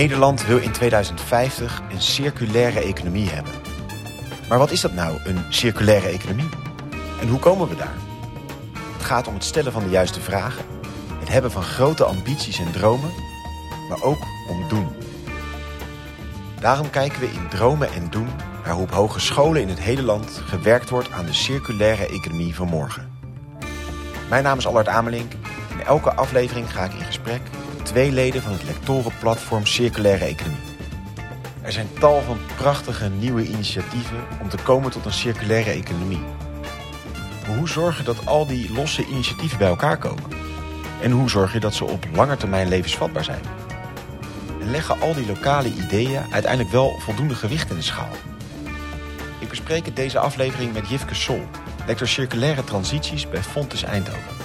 [0.00, 3.52] Nederland wil in 2050 een circulaire economie hebben.
[4.48, 6.48] Maar wat is dat nou, een circulaire economie?
[7.20, 7.94] En hoe komen we daar?
[8.92, 10.64] Het gaat om het stellen van de juiste vragen,
[11.18, 13.10] het hebben van grote ambities en dromen,
[13.88, 14.18] maar ook
[14.48, 14.88] om doen.
[16.60, 18.28] Daarom kijken we in Dromen en Doen
[18.64, 22.68] naar hoe op hogescholen in het hele land gewerkt wordt aan de circulaire economie van
[22.68, 23.12] morgen.
[24.28, 25.32] Mijn naam is Allard Amelink.
[25.72, 27.40] In elke aflevering ga ik in gesprek
[27.90, 30.60] twee leden van het lectorenplatform Circulaire Economie.
[31.62, 36.22] Er zijn tal van prachtige nieuwe initiatieven om te komen tot een circulaire economie.
[37.46, 40.22] Maar hoe zorg je dat al die losse initiatieven bij elkaar komen?
[41.02, 43.42] En hoe zorg je dat ze op lange termijn levensvatbaar zijn?
[44.60, 48.16] En leggen al die lokale ideeën uiteindelijk wel voldoende gewicht in de schaal?
[49.38, 51.46] Ik bespreek het deze aflevering met Jifke Sol,
[51.86, 54.36] lector circulaire transities bij Fontes Eindhoven.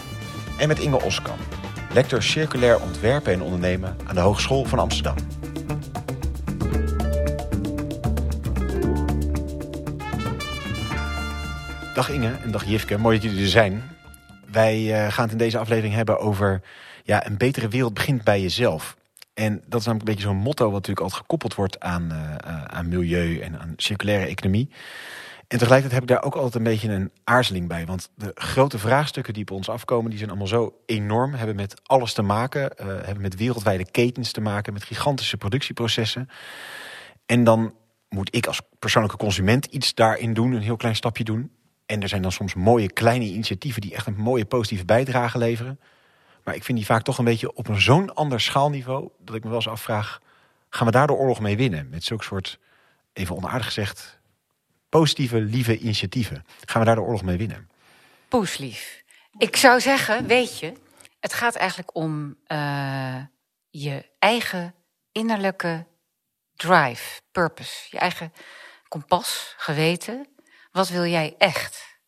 [0.58, 1.38] En met Inge Oskam,
[1.96, 5.16] lector circulair ontwerpen en ondernemen aan de Hogeschool van Amsterdam.
[11.94, 13.84] Dag Inge en dag Jifke, mooi dat jullie er zijn.
[14.52, 16.62] Wij uh, gaan het in deze aflevering hebben over
[17.04, 18.96] ja, een betere wereld begint bij jezelf.
[19.34, 22.64] En dat is namelijk een beetje zo'n motto wat natuurlijk altijd gekoppeld wordt aan, uh,
[22.64, 24.70] aan milieu en aan circulaire economie.
[25.56, 27.86] En tegelijkertijd heb ik daar ook altijd een beetje een aarzeling bij.
[27.86, 31.34] Want de grote vraagstukken die op ons afkomen, die zijn allemaal zo enorm.
[31.34, 32.62] Hebben met alles te maken.
[32.62, 34.74] Uh, hebben met wereldwijde ketens te maken.
[34.74, 36.30] Met gigantische productieprocessen.
[37.26, 37.74] En dan
[38.10, 40.52] moet ik als persoonlijke consument iets daarin doen.
[40.52, 41.52] Een heel klein stapje doen.
[41.86, 45.80] En er zijn dan soms mooie kleine initiatieven die echt een mooie positieve bijdrage leveren.
[46.44, 49.10] Maar ik vind die vaak toch een beetje op een zo'n ander schaalniveau.
[49.20, 50.20] Dat ik me wel eens afvraag,
[50.70, 51.90] gaan we daar de oorlog mee winnen?
[51.90, 52.60] Met zulke soort,
[53.14, 54.20] even onaardig gezegd,
[55.00, 56.46] positieve, lieve initiatieven.
[56.66, 57.70] Gaan we daar de oorlog mee winnen?
[58.28, 59.04] Poeslief.
[59.38, 60.74] Ik zou zeggen, weet je,
[61.20, 63.18] het gaat eigenlijk om uh,
[63.70, 64.76] je eigen
[65.12, 65.86] innerlijke
[66.56, 67.88] drive, purpose.
[67.90, 68.34] Je eigen
[68.88, 70.28] kompas, geweten.
[70.72, 72.00] Wat wil jij echt?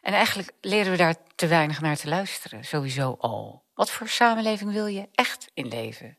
[0.00, 3.64] En eigenlijk leren we daar te weinig naar te luisteren, sowieso al.
[3.74, 6.18] Wat voor samenleving wil je echt in leven?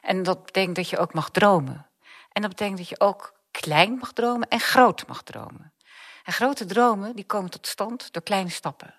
[0.00, 1.86] En dat betekent dat je ook mag dromen.
[2.32, 5.72] En dat betekent dat je ook klein mag dromen en groot mag dromen.
[6.24, 8.94] En grote dromen die komen tot stand door kleine stappen.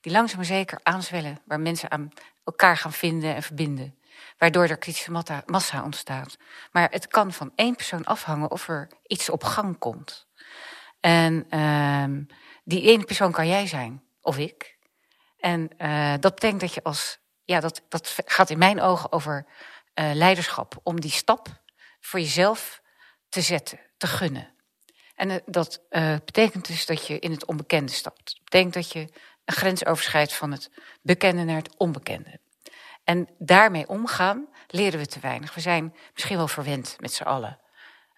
[0.00, 2.08] Die langzaam maar zeker aanzwellen, waar mensen aan
[2.44, 3.98] elkaar gaan vinden en verbinden.
[4.38, 6.36] Waardoor er kritische massa ontstaat.
[6.72, 10.26] Maar het kan van één persoon afhangen of er iets op gang komt.
[11.00, 12.26] En uh,
[12.64, 14.76] die ene persoon kan jij zijn, of ik.
[15.38, 19.46] En uh, dat betekent dat je als, ja, dat, dat gaat in mijn ogen over
[19.94, 20.80] uh, leiderschap.
[20.82, 21.48] Om die stap
[22.00, 22.82] voor jezelf
[23.28, 24.48] te zetten, te gunnen.
[25.14, 25.80] En uh, dat
[26.24, 28.24] betekent dus dat je in het onbekende stapt.
[28.24, 29.08] Dat betekent dat je
[29.44, 30.70] een grens overschrijdt van het
[31.02, 32.40] bekende naar het onbekende.
[33.04, 35.54] En daarmee omgaan leren we te weinig.
[35.54, 37.58] We zijn misschien wel verwend met z'n allen.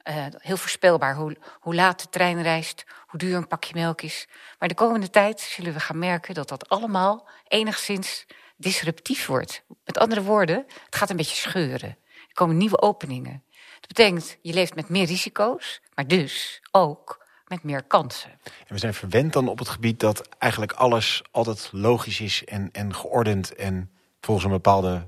[0.04, 4.28] Uh, heel voorspelbaar hoe, hoe laat de trein reist, hoe duur een pakje melk is.
[4.58, 8.26] Maar de komende tijd zullen we gaan merken dat dat allemaal enigszins
[8.56, 9.62] disruptief wordt.
[9.84, 11.98] Met andere woorden, het gaat een beetje scheuren.
[12.28, 13.44] Er komen nieuwe openingen.
[13.80, 18.30] Dat betekent, je leeft met meer risico's, maar dus ook met meer kansen.
[18.42, 22.68] En we zijn verwend dan op het gebied dat eigenlijk alles altijd logisch is en,
[22.72, 25.04] en geordend en volgens een bepaalde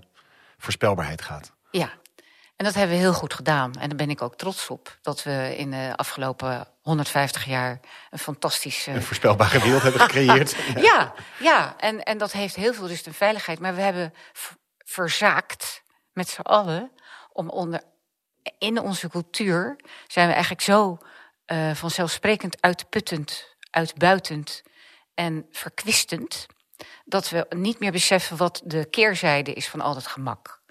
[0.58, 1.52] voorspelbaarheid gaat.
[1.70, 1.92] Ja,
[2.62, 3.72] en dat hebben we heel goed gedaan.
[3.72, 4.98] En daar ben ik ook trots op.
[5.02, 8.90] Dat we in de afgelopen 150 jaar een fantastische...
[8.90, 10.56] Een voorspelbare wereld hebben gecreëerd.
[10.90, 11.74] ja, ja.
[11.78, 13.58] En, en dat heeft heel veel rust en veiligheid.
[13.58, 14.14] Maar we hebben
[14.78, 15.82] verzaakt
[16.12, 16.92] met z'n allen
[17.32, 17.82] om onder...
[18.58, 20.98] In onze cultuur zijn we eigenlijk zo
[21.46, 24.62] uh, vanzelfsprekend uitputtend, uitbuitend
[25.14, 26.46] en verkwistend...
[27.04, 30.62] dat we niet meer beseffen wat de keerzijde is van al dat gemak.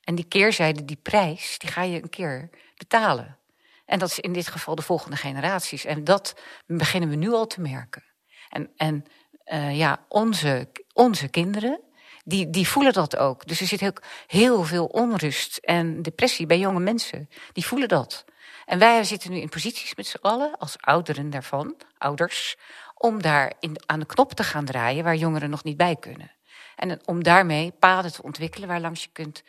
[0.00, 3.38] En die keerzijde, die prijs, die ga je een keer betalen.
[3.84, 5.84] En dat is in dit geval de volgende generaties.
[5.84, 6.34] En dat
[6.66, 8.04] beginnen we nu al te merken.
[8.48, 9.04] En, en
[9.46, 11.80] uh, ja, onze, onze kinderen,
[12.28, 13.46] die, die voelen dat ook.
[13.46, 13.92] Dus er zit heel,
[14.26, 17.28] heel veel onrust en depressie bij jonge mensen.
[17.52, 18.24] Die voelen dat.
[18.64, 22.56] En wij zitten nu in posities met z'n allen, als ouderen daarvan, ouders,
[22.94, 26.32] om daar in, aan de knop te gaan draaien waar jongeren nog niet bij kunnen.
[26.76, 29.42] En om daarmee paden te ontwikkelen waar langs je kunt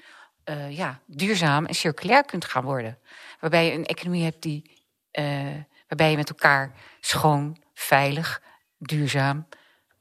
[0.45, 2.97] uh, ja, duurzaam en circulair kunt gaan worden.
[3.39, 5.55] Waarbij je een economie hebt die, uh,
[5.87, 8.41] waarbij je met elkaar schoon, veilig,
[8.77, 9.47] duurzaam,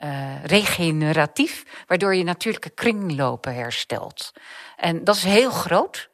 [0.04, 4.32] uh, regeneratief, waardoor je natuurlijke kringlopen herstelt.
[4.76, 6.10] En dat is heel groot.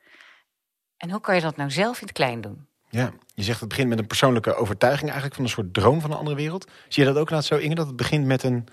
[0.96, 2.66] En hoe kan je dat nou zelf in het klein doen?
[2.88, 6.10] Ja, je zegt het begint met een persoonlijke overtuiging eigenlijk van een soort droom van
[6.10, 6.70] een andere wereld.
[6.88, 8.66] Zie je dat ook laat zo, Inge, dat het begint met een,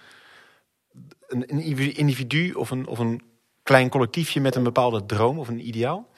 [1.28, 3.22] een individu of een, of een
[3.64, 6.10] klein collectiefje met een bepaalde droom of een ideaal?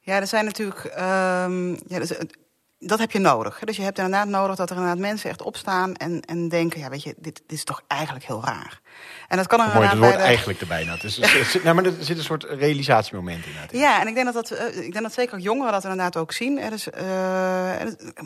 [0.00, 0.84] Ja, er zijn natuurlijk.
[0.84, 2.38] ehm, ja, dus, het-
[2.86, 3.58] dat heb je nodig.
[3.64, 6.88] Dus je hebt inderdaad nodig dat er inderdaad mensen echt opstaan en, en denken: ja,
[6.88, 8.80] weet je, dit, dit is toch eigenlijk heel raar.
[9.28, 10.84] En dat kan er Mooi, inderdaad dat de- eigenlijk erbij.
[10.84, 11.18] Nou, dus,
[11.64, 13.78] nou, maar er zit een soort realisatiemoment in.
[13.78, 16.16] Ja, en ik denk dat, dat, eh, ik denk dat zeker ook jongeren dat inderdaad
[16.16, 16.58] ook zien.
[16.58, 17.72] Is, eh,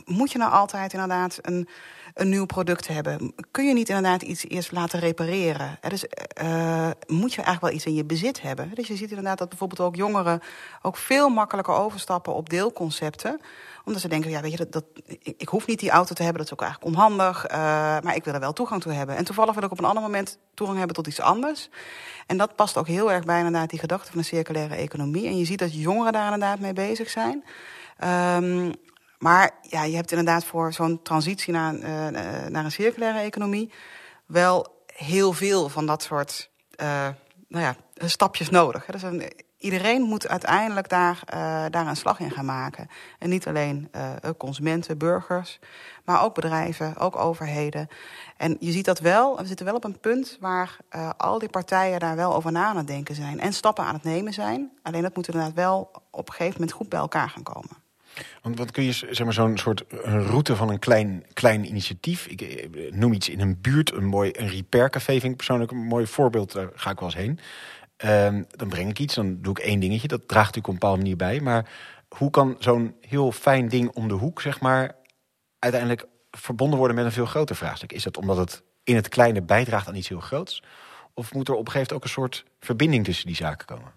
[0.04, 1.68] moet je nou altijd inderdaad een,
[2.14, 3.34] een nieuw product hebben?
[3.50, 5.78] Kun je niet inderdaad iets eerst laten repareren?
[5.80, 8.70] Er is, eh, moet je eigenlijk wel iets in je bezit hebben?
[8.74, 10.40] Dus je ziet inderdaad dat bijvoorbeeld ook jongeren
[10.82, 13.40] ook veel makkelijker overstappen op deelconcepten
[13.86, 16.22] omdat ze denken, ja, weet je, dat, dat, ik, ik hoef niet die auto te
[16.22, 17.44] hebben, dat is ook eigenlijk onhandig.
[17.44, 17.58] eh,
[18.02, 19.16] maar ik wil er wel toegang toe hebben.
[19.16, 21.68] En toevallig wil ik op een ander moment toegang hebben tot iets anders.
[22.26, 25.26] En dat past ook heel erg bij inderdaad die gedachte van de circulaire economie.
[25.26, 27.44] En je ziet dat jongeren daar inderdaad mee bezig zijn.
[27.98, 28.72] Ehm,
[29.18, 33.72] maar ja, je hebt inderdaad voor zo'n transitie naar, een, eh, naar een circulaire economie
[34.26, 37.08] wel heel veel van dat soort eh,
[37.48, 38.86] nou ja, stapjes nodig.
[38.86, 38.92] hè.
[38.92, 42.88] Dus een, iedereen moet uiteindelijk daar, eh, daar een slag in gaan maken.
[43.18, 45.58] En niet alleen eh, consumenten, burgers,
[46.04, 47.88] maar ook bedrijven, ook overheden.
[48.36, 51.48] En je ziet dat wel, we zitten wel op een punt waar eh, al die
[51.48, 53.40] partijen daar wel over na aan het denken zijn.
[53.40, 54.70] En stappen aan het nemen zijn.
[54.82, 57.84] Alleen dat moet inderdaad wel op een gegeven moment goed bij elkaar gaan komen.
[58.42, 62.26] Want wat kun je zeg maar zo'n soort route van een klein, klein initiatief?
[62.26, 66.52] Ik noem iets in een buurt, een mooi een repaircafé persoonlijk een mooi voorbeeld.
[66.52, 67.38] Daar ga ik wel eens heen.
[67.96, 70.08] Ehm, dan breng ik iets, dan doe ik één dingetje.
[70.08, 71.40] Dat draagt natuurlijk op een bepaalde manier bij.
[71.40, 71.70] Maar
[72.08, 74.94] hoe kan zo'n heel fijn ding om de hoek, zeg maar,
[75.58, 77.92] uiteindelijk verbonden worden met een veel groter vraagstuk?
[77.92, 80.62] Is dat omdat het in het kleine bijdraagt aan iets heel groots?
[81.14, 83.92] Of moet er op een gegeven moment ook een soort verbinding tussen die zaken komen?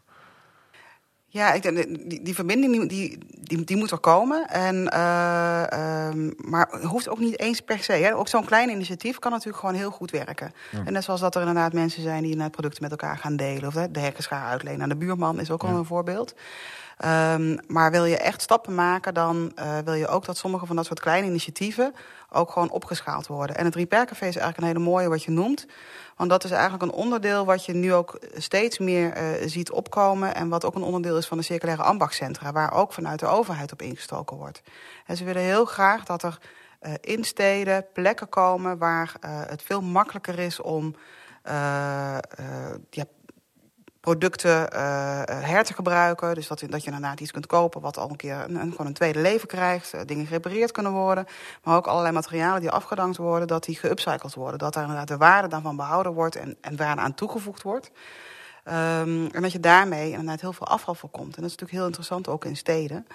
[1.31, 4.47] Ja, ik, denk, die, die verbinding die, die, die, moet er komen.
[4.47, 7.93] En, ehm, maar het hoeft ook niet eens per se.
[7.93, 8.15] Hè.
[8.15, 10.53] Ook zo'n klein initiatief kan natuurlijk gewoon heel goed werken.
[10.85, 13.67] En net zoals dat er inderdaad mensen zijn die inderdaad producten met elkaar gaan delen.
[13.67, 16.33] Of hè, de hekkers gaan uitlenen aan de buurman is ook al een voorbeeld.
[16.97, 20.75] Ehm, maar wil je echt stappen maken, dan eh, wil je ook dat sommige van
[20.75, 21.93] dat soort kleine initiatieven
[22.31, 23.55] ook gewoon opgeschaald worden.
[23.55, 25.65] En het Repair Café is eigenlijk een hele mooie wat je noemt.
[26.15, 30.35] Want dat is eigenlijk een onderdeel wat je nu ook steeds meer eh, ziet opkomen.
[30.35, 32.51] En wat ook een onderdeel is van de circulaire ambachtcentra.
[32.51, 34.61] Waar ook vanuit de overheid op ingestoken wordt.
[35.05, 36.39] En ze willen heel graag dat er
[36.79, 40.95] eh, in steden plekken komen waar eh, het veel makkelijker is om
[44.09, 46.35] producten eh, eh, her te gebruiken.
[46.35, 48.87] Dus dat, dat je inderdaad iets kunt kopen wat al een keer een, een- gewoon
[48.87, 49.93] een tweede leven krijgt.
[49.93, 51.25] eh, dingen gerepareerd kunnen worden.
[51.63, 54.59] Maar ook allerlei materialen die afgedankt worden, dat die geupcycled worden.
[54.59, 57.91] Dat daar inderdaad de waarde daarvan behouden wordt en, en waarde aan toegevoegd wordt.
[58.63, 61.35] Ehm, en dat je daarmee inderdaad heel veel afval voorkomt.
[61.35, 63.07] En dat is natuurlijk heel interessant ook in steden.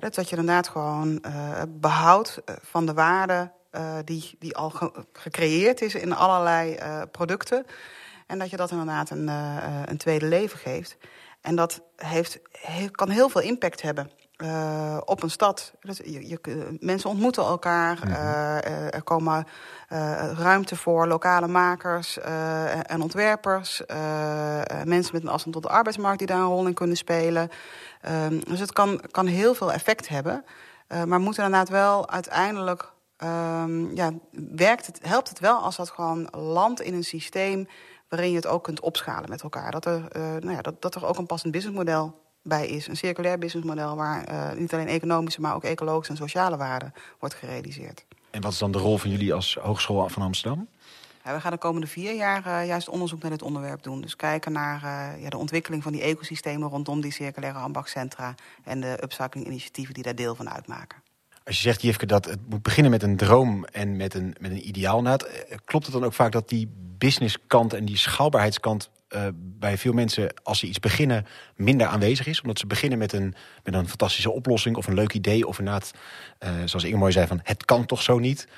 [0.00, 1.22] Dat, je inderdaad gewoon
[1.68, 3.50] behoudt eh, van de waarde
[4.04, 6.76] die, die al ge- gecreëerd is in allerlei
[7.12, 7.66] producten.
[8.28, 10.96] En dat je dat inderdaad een, eh, eh, een tweede leven geeft.
[11.40, 15.72] En dat heeft, he- kan heel veel impact hebben eh, op een stad.
[15.80, 18.02] Dat, je, je, mensen ontmoeten elkaar.
[18.02, 19.46] eh, er komen
[20.36, 22.18] ruimte voor lokale makers
[22.82, 23.82] en ontwerpers.
[24.84, 27.48] mensen met een afstand tot de arbeidsmarkt die daar een rol in kunnen spelen.
[28.00, 30.44] Ehm, dus het kan, kan heel veel effect hebben.
[31.06, 34.10] Maar moet inderdaad wel uiteindelijk Ehm, ja,
[34.56, 37.68] werkt het, helpt het wel als dat gewoon landt in een systeem
[38.08, 39.70] waarin je het ook kunt opschalen met elkaar.
[39.70, 42.88] Dat er, eh, nou ja, dat, dat er ook een passend businessmodel bij is.
[42.88, 47.34] Een circulair businessmodel waar eh, niet alleen economische, maar ook ecologische en sociale waarde wordt
[47.34, 48.04] gerealiseerd.
[48.30, 50.68] En wat is dan de rol van jullie als Hogeschool van Amsterdam?
[51.24, 54.00] Ja, we gaan de komende vier jaar eh, juist onderzoek naar dit onderwerp doen.
[54.00, 54.80] Dus kijken naar
[55.20, 58.34] ja, de ontwikkeling van die ecosystemen rondom die circulaire ambachtcentra
[58.64, 61.07] en de upcycling initiatieven die daar deel van uitmaken.
[61.48, 64.50] Als je zegt, Jifke, dat het moet beginnen met een droom en met een, met
[64.50, 65.02] een ideaal.
[65.02, 69.78] Nou, eh, klopt het dan ook vaak dat die businesskant en die schaalbaarheidskant eh, bij
[69.78, 71.26] veel mensen, als ze iets beginnen,
[71.56, 72.40] minder aanwezig is?
[72.40, 75.46] Omdat ze beginnen met een, met een fantastische oplossing of een leuk idee.
[75.46, 75.92] Of inderdaad,
[76.38, 78.48] eh, zoals Inge mooi zei, van het kan toch zo niet.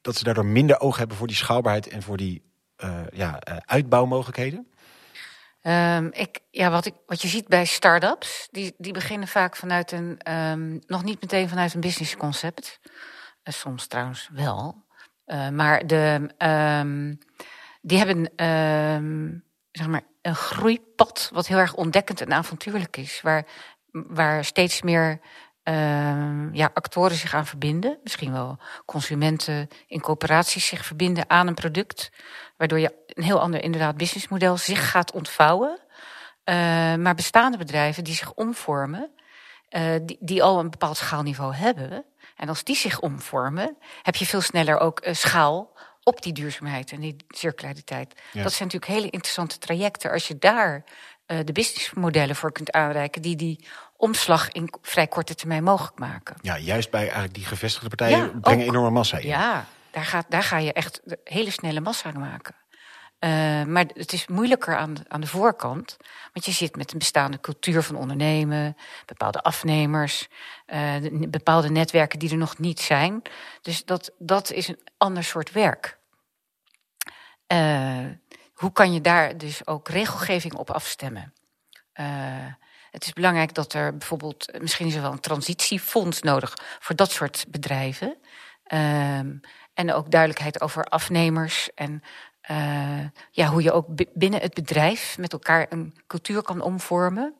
[0.00, 2.42] Dat ze daardoor minder oog hebben voor die schaalbaarheid en voor die
[3.12, 4.71] ja, uitbouwmogelijkheden.
[5.62, 9.92] Ehm, ik, ja, wat, ik, wat je ziet bij start-ups, die, die beginnen vaak vanuit
[9.92, 12.80] een, ehm, nog niet meteen vanuit een businessconcept.
[13.42, 14.84] Eh, soms trouwens wel.
[15.24, 17.14] Eh, maar de, ehm,
[17.80, 18.30] die hebben
[19.70, 23.20] zeg maar een groeipad wat heel erg ontdekkend en avontuurlijk is.
[23.20, 23.46] Waar,
[23.90, 25.20] waar steeds meer
[25.62, 27.98] ehm, ja, actoren zich aan verbinden.
[28.02, 32.10] Misschien wel consumenten in coöperaties zich verbinden aan een product.
[32.56, 35.80] Waardoor je een heel ander inderdaad businessmodel zich gaat ontvouwen.
[36.44, 36.54] Uh,
[36.94, 39.10] maar bestaande bedrijven die zich omvormen,
[39.70, 42.04] uh, die, die al een bepaald schaalniveau hebben.
[42.36, 46.92] En als die zich omvormen, heb je veel sneller ook uh, schaal op die duurzaamheid
[46.92, 48.20] en die circulariteit.
[48.32, 48.42] Ja.
[48.42, 50.10] Dat zijn natuurlijk hele interessante trajecten.
[50.10, 50.84] Als je daar
[51.26, 53.66] uh, de businessmodellen voor kunt aanreiken, die die
[54.02, 56.36] omslag in vrij korte termijn mogelijk maken.
[56.40, 58.70] Ja, juist bij eigenlijk die gevestigde partijen Ja, brengen ook.
[58.70, 59.26] enorme massa in.
[59.28, 62.54] Ja, daar, gaat, daar ga je echt hele snelle massa maken.
[63.18, 63.30] Eh,
[63.64, 65.96] maar het is moeilijker aan de, aan de voorkant.
[66.32, 70.28] Want je zit met een bestaande cultuur van ondernemen, bepaalde afnemers,
[70.66, 73.22] eh, de- bepaalde netwerken die er nog niet zijn.
[73.60, 75.98] Dus dat, dat is een ander soort werk.
[77.46, 78.06] Eh,
[78.54, 81.32] hoe kan je daar dus ook regelgeving op afstemmen?
[82.92, 87.10] Het is belangrijk dat er bijvoorbeeld, misschien is er wel een transitiefonds nodig voor dat
[87.10, 88.16] soort bedrijven.
[88.64, 89.36] Ehm,
[89.74, 92.02] en ook duidelijkheid over afnemers en
[92.40, 97.34] eh, ja, hoe je ook bi- binnen het bedrijf met elkaar een cultuur kan omvormen.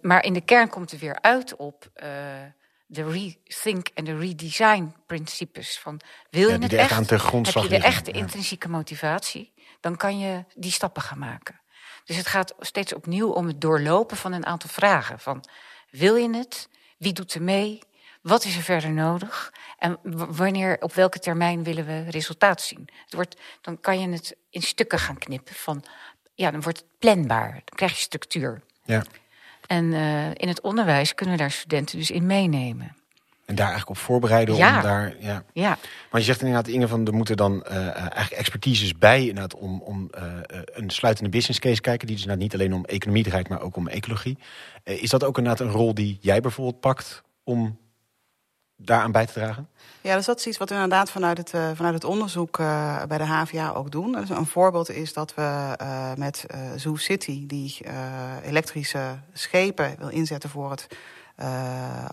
[0.00, 2.08] Maar in de kern komt het weer uit op eh,
[2.86, 5.78] de rethink en de redesign principes.
[5.78, 6.00] Van,
[6.30, 8.24] wil je het er echt aan ten grondslag heb je de liggen, echte ja.
[8.24, 9.52] intrinsieke motivatie?
[9.80, 11.60] Dan kan je die stappen gaan maken.
[12.06, 15.18] Dus het gaat steeds opnieuw om het doorlopen van een aantal vragen.
[15.18, 15.44] Van,
[15.90, 16.68] wil je het?
[16.98, 17.78] Wie doet er mee?
[18.22, 19.52] Wat is er verder nodig?
[19.78, 19.98] En
[20.36, 22.88] wanneer, op welke termijn willen we resultaat zien?
[23.04, 25.54] Het wordt, dan kan je het in stukken gaan knippen.
[25.54, 25.84] Van,
[26.34, 27.50] ja, dan wordt het planbaar.
[27.50, 28.62] Dan krijg je structuur.
[28.84, 29.04] Ja.
[29.66, 32.96] En eh, in het onderwijs kunnen we daar studenten dus in meenemen.
[33.46, 34.76] En daar eigenlijk op voorbereiden Ja.
[34.76, 35.14] om daar...
[35.20, 35.42] Ja.
[35.52, 35.78] Ja,
[36.10, 39.54] Maar je zegt inderdaad, Inge, van er moeten dan eh, eh, eigenlijk expertises bij inderdaad,
[39.54, 42.06] om, om eh, eh, een sluitende business case kijken.
[42.06, 44.38] Die dus inderdaad niet alleen om economie draait, maar ook om ecologie.
[44.84, 47.78] Eh, is dat ook inderdaad een rol die jij bijvoorbeeld pakt om
[48.76, 49.68] daaraan bij te dragen?
[50.00, 53.02] Ja, dus dat is iets wat we inderdaad vanuit het, eh, vanuit het onderzoek eh,
[53.08, 54.12] bij de HVA ook doen.
[54.12, 57.94] Dus een voorbeeld is dat we eh, met eh Zoo City, die eh,
[58.44, 60.86] elektrische schepen wil inzetten voor het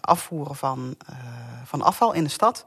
[0.01, 1.15] afvoeren van, eh,
[1.63, 2.65] van afval in de stad.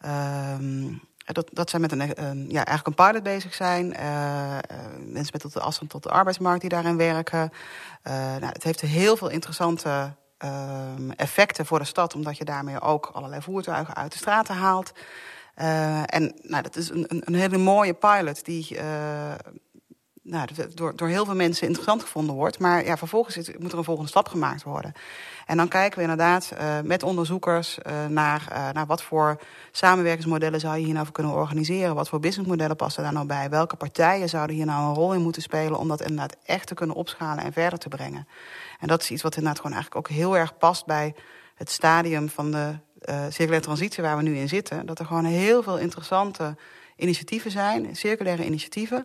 [0.00, 0.92] Ehm,
[1.32, 3.94] dat, dat zij met een, een, ja, eigenlijk een pilot bezig zijn.
[3.94, 4.62] Eh, eh,
[4.98, 7.52] mensen met tot de afstand tot de arbeidsmarkt die daarin werken.
[8.02, 12.80] Eh, nou, het heeft heel veel interessante ehm, effecten voor de stad, omdat je daarmee
[12.80, 14.92] ook allerlei voertuigen uit de straten haalt.
[15.54, 19.32] Eh, en nou, dat is een, een, hele mooie pilot die eh,
[20.24, 22.58] nou, door, door heel veel mensen interessant gevonden wordt.
[22.58, 24.92] Maar ja, vervolgens moet er een volgende stap gemaakt worden.
[25.46, 29.40] En dan kijken we inderdaad eh, met onderzoekers eh, naar, eh, naar wat voor
[29.72, 31.94] samenwerkingsmodellen zou je hier nou voor kunnen organiseren.
[31.94, 33.50] Wat voor businessmodellen passen daar nou bij?
[33.50, 36.74] Welke partijen zouden hier nou een rol in moeten spelen om dat inderdaad echt te
[36.74, 38.28] kunnen opschalen en verder te brengen?
[38.80, 41.14] En dat is iets wat inderdaad gewoon eigenlijk ook heel erg past bij
[41.54, 42.74] het stadium van de
[43.28, 44.86] circulaire transitie waar we nu in zitten.
[44.86, 46.56] Dat er gewoon heel veel interessante
[46.96, 49.04] initiatieven zijn, circulaire initiatieven.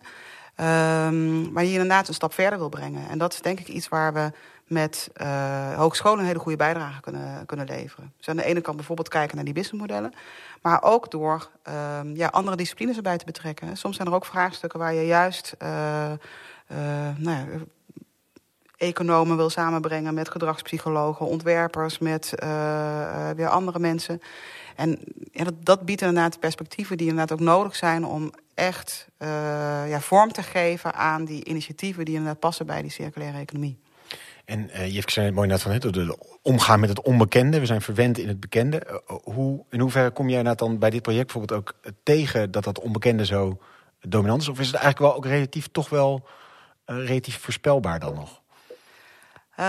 [0.60, 3.10] Um, maar die inderdaad een stap verder wil brengen.
[3.10, 4.32] En dat is denk ik iets waar we
[4.68, 8.14] met uh, hogescholen een hele goede bijdrage kunnen, kunnen leveren.
[8.18, 10.14] Dus aan de ene kant bijvoorbeeld kijken naar die businessmodellen.
[10.62, 11.50] Maar ook door
[12.00, 13.78] um, ja, andere disciplines erbij te betrekken.
[13.78, 15.70] Soms zijn er ook vraagstukken waar je juist uh,
[16.72, 16.78] uh,
[17.18, 17.46] nou ja,
[18.80, 24.22] economen wil samenbrengen met gedragspsychologen, ontwerpers, met uh, weer andere mensen.
[24.76, 25.00] En
[25.32, 29.28] ja, dat, dat biedt inderdaad perspectieven die inderdaad ook nodig zijn om echt uh,
[29.90, 33.80] ja, vorm te geven aan die initiatieven die inderdaad passen bij die circulaire economie.
[34.46, 37.60] En uh, je heeft het mooi net van het omgaan met het onbekende.
[37.60, 39.02] We zijn verwend in het bekende.
[39.24, 43.26] Hoe, in hoeverre kom jij dan bij dit project bijvoorbeeld ook tegen dat dat onbekende
[43.26, 43.58] zo
[44.02, 44.48] dominant is?
[44.48, 46.28] Of is het eigenlijk wel ook relatief toch wel
[46.86, 48.39] relatief voorspelbaar dan nog?
[49.60, 49.66] Uh,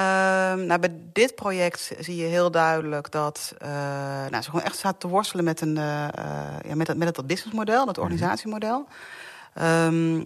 [0.54, 3.68] nou, bij dit project zie je heel duidelijk dat uh,
[4.30, 6.08] nou, ze gewoon echt staat te worstelen met, een, uh,
[6.68, 8.86] ja, met, dat, met dat businessmodel, dat organisatiemodel.
[9.62, 10.18] Um,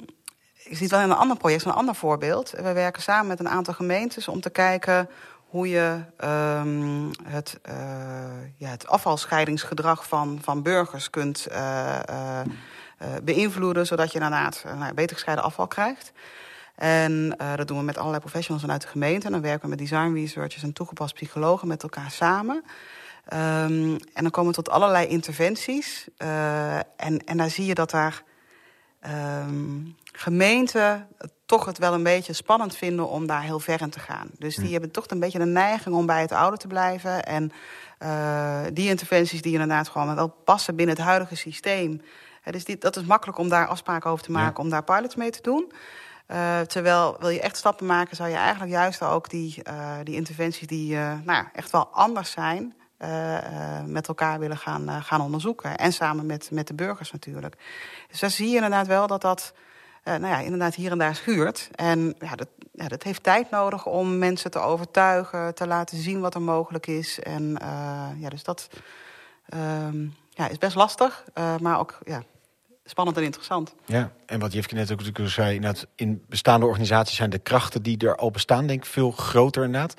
[0.54, 2.50] ik zie het wel in een ander project, een ander voorbeeld.
[2.50, 5.08] We werken samen met een aantal gemeentes om te kijken
[5.48, 7.60] hoe je um, het,
[8.56, 11.46] ja, het afvalscheidingsgedrag van, van burgers kunt
[13.22, 16.12] beïnvloeden, zodat je inderdaad nou, beter gescheiden afval krijgt.
[16.74, 19.26] En uh, dat doen we met allerlei professionals vanuit de gemeente.
[19.26, 22.64] En dan werken we met design researchers en toegepast psychologen met elkaar samen.
[23.32, 26.08] Um, en dan komen we tot allerlei interventies.
[26.18, 28.22] Uh, en, en daar zie je dat daar
[29.46, 31.08] um, gemeenten
[31.46, 34.30] toch het wel een beetje spannend vinden om daar heel ver in te gaan.
[34.38, 34.72] Dus die hm.
[34.72, 37.24] hebben toch een beetje de neiging om bij het oude te blijven.
[37.24, 37.52] En
[38.02, 42.02] uh, die interventies die inderdaad gewoon wel passen binnen het huidige systeem.
[42.50, 44.62] Dus die, dat is makkelijk om daar afspraken over te maken, ja.
[44.62, 45.72] om daar pilots mee te doen.
[46.28, 50.14] Uh, terwijl wil je echt stappen maken, zou je eigenlijk juist ook die, uh, die
[50.14, 52.74] interventies die uh, nou, echt wel anders zijn,
[53.86, 55.76] met elkaar willen gaan, gaan onderzoeken.
[55.76, 57.56] En samen met, met de burgers natuurlijk.
[58.10, 59.54] Dus daar zie je inderdaad wel dat dat
[60.04, 61.70] nou ja, inderdaad hier en daar schuurt.
[61.74, 66.20] En ja, dat, ja, dat heeft tijd nodig om mensen te overtuigen, te laten zien
[66.20, 67.18] wat er mogelijk is.
[67.18, 67.58] En
[68.18, 68.68] ja, dus dat
[70.30, 71.24] ja, is best lastig,
[71.60, 72.22] maar ook ja,
[72.84, 73.74] spannend en interessant.
[73.86, 77.82] Ja, en wat Jifke net ook natuurlijk zei, inderdaad, in bestaande organisaties zijn de krachten
[77.82, 79.94] die er al bestaan, denk ik, veel groter inderdaad.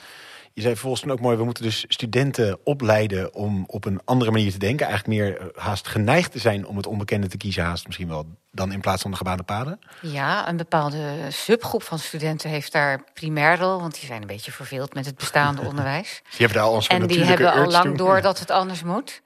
[0.54, 4.32] Je zei volgens mij ook mooi, we moeten dus studenten opleiden om op een andere
[4.32, 4.88] manier te denken.
[4.88, 8.26] Eigenlijk meer eh, haast geneigd te zijn om het onbekende te kiezen, haast misschien wel,
[8.52, 9.80] dan in plaats van de gebaande paden.
[10.02, 14.52] Ja, een bepaalde subgroep van studenten heeft daar primair rol, want die zijn een beetje
[14.52, 16.22] verveeld met het bestaande onderwijs.
[16.24, 17.98] Die hebben daar al een soort En die hebben al lang toe.
[17.98, 18.22] door Ja.
[18.22, 19.22] dat het anders moet.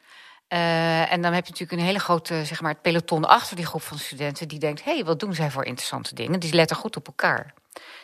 [0.49, 3.65] Eh, en dan heb je natuurlijk een hele grote, zeg maar, het peloton achter die
[3.65, 6.39] groep van studenten die denkt: hé, hey, wat doen zij voor interessante dingen?
[6.39, 7.53] Die letten goed op elkaar.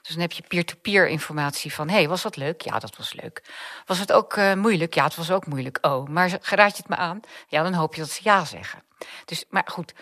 [0.02, 2.62] Dus dan heb je peer-to-peer informatie van: hé, hey, was dat leuk?
[2.62, 3.44] Ja, dat was leuk.
[3.86, 4.94] Was het ook eh, moeilijk?
[4.94, 5.78] Ja, het was ook moeilijk.
[5.82, 7.20] Oh, maar raad je het me aan?
[7.48, 8.84] Ja, dan hoop je dat ze ja zeggen.
[9.26, 9.94] Dus, maar goed.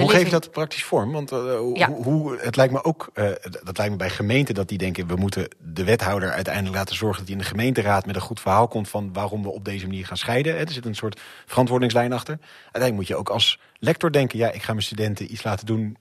[0.00, 1.12] Hoe geef je dat praktisch vorm?
[1.12, 1.90] Want eh, hoe, Ja.
[1.90, 3.30] hoe, het lijkt me ook, eh,
[3.62, 7.18] dat lijkt me bij gemeenten dat die denken, we moeten de wethouder uiteindelijk laten zorgen
[7.18, 9.86] dat hij in de gemeenteraad met een goed verhaal komt van waarom we op deze
[9.86, 10.56] manier gaan scheiden.
[10.56, 12.38] Er zit een soort verantwoordingslijn achter.
[12.62, 15.96] Uiteindelijk moet je ook als lector denken, ja, ik ga mijn studenten iets laten doen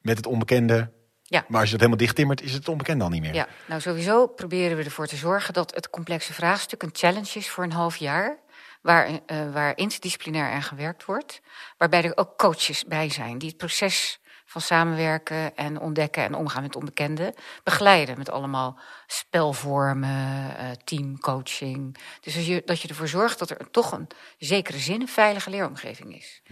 [0.00, 0.90] met het onbekende.
[1.22, 1.44] Ja.
[1.48, 3.34] Maar als je dat helemaal dichttimmert, is het onbekende al niet meer.
[3.34, 7.48] Ja, nou sowieso proberen we ervoor te zorgen dat het complexe vraagstuk een challenge is
[7.48, 8.38] voor een half jaar.
[8.82, 11.40] Waar, eh, waar interdisciplinair aan gewerkt wordt.
[11.76, 16.62] Waarbij er ook coaches bij zijn die het proces van samenwerken en ontdekken en omgaan
[16.62, 18.18] met het onbekende begeleiden.
[18.18, 21.96] Met allemaal spelvormen, eh, teamcoaching.
[22.20, 24.08] Dus als je, dat je ervoor zorgt dat er toch een
[24.38, 26.42] zekere zin een veilige leeromgeving is.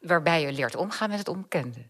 [0.00, 1.88] Waarbij je leert omgaan met het onbekende.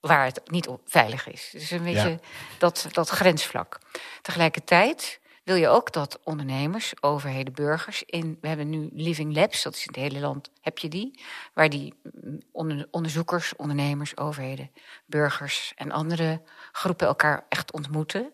[0.00, 1.48] Waar het niet veilig is.
[1.52, 2.18] Dus een beetje Ja.
[2.58, 3.78] dat, dat grensvlak.
[4.22, 5.19] Tegelijkertijd
[5.50, 8.38] wil je ook dat ondernemers, overheden, burgers in.
[8.40, 11.20] We hebben nu Living Labs, dat is in het hele land, heb je die.
[11.54, 14.70] Waar die mm, onder- onderzoekers, ondernemers, overheden,
[15.06, 18.30] burgers en andere groepen elkaar echt ontmoeten.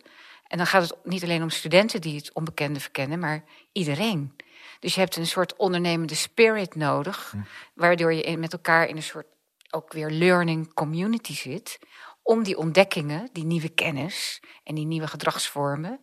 [0.46, 4.36] En dan gaat het niet alleen om studenten die het onbekende verkennen, maar iedereen.
[4.80, 7.34] Dus je hebt een soort ondernemende spirit nodig,
[7.74, 9.26] waardoor je in- met elkaar in een soort
[9.70, 11.78] ook weer learning community zit.
[12.22, 16.00] Om die ontdekkingen, die nieuwe kennis en die nieuwe gedragsvormen,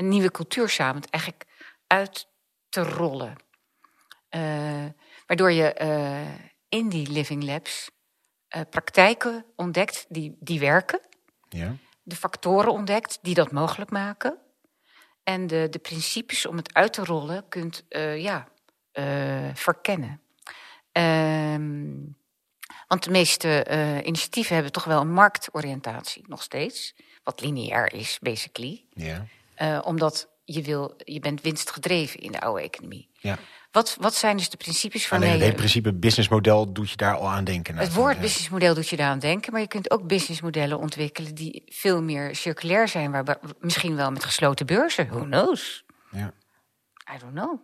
[0.00, 1.44] een nieuwe cultuur samen eigenlijk
[1.86, 2.28] uit
[2.68, 3.36] te rollen.
[4.28, 4.86] Eh,
[5.26, 6.34] waardoor je eh,
[6.68, 7.90] in die living labs
[8.48, 11.00] eh, praktijken ontdekt die, die werken
[11.48, 11.76] Ja.
[12.02, 14.38] de factoren ontdekt die dat mogelijk maken.
[15.22, 17.84] En de, de principes om het uit te rollen kunt
[18.16, 18.48] ja,
[19.54, 20.20] verkennen.
[20.92, 21.96] Ehm,
[22.86, 23.64] want de meeste
[24.04, 26.94] initiatieven hebben toch wel een marktoriëntatie, nog steeds.
[27.22, 28.86] Wat lineair is, basically.
[28.90, 29.26] Ja.
[29.60, 33.10] Eh, omdat je, wil, je bent winstgedreven in de oude economie.
[33.18, 33.38] ja.
[33.70, 37.14] Wat, wat zijn dus de principes Alleen waarmee het hele principe businessmodel doet je daar
[37.14, 37.76] al aan denken.
[37.76, 38.20] Het woord ja.
[38.20, 42.88] businessmodel doet je daaraan denken, maar je kunt ook businessmodellen ontwikkelen die veel meer circulair
[42.88, 45.08] zijn, waarbij, misschien wel met gesloten beurzen.
[45.08, 45.84] Who knows?
[46.10, 46.32] Ja.
[47.14, 47.60] I don't know.